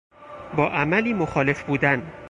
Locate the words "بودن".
1.63-2.13